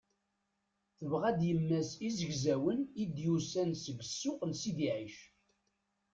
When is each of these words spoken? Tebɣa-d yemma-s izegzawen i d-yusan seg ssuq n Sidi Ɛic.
Tebɣa-d 0.97 1.39
yemma-s 1.49 1.91
izegzawen 2.07 2.79
i 3.01 3.03
d-yusan 3.15 3.69
seg 3.83 3.97
ssuq 4.09 4.39
n 4.45 4.51
Sidi 4.61 4.89
Ɛic. 4.95 5.17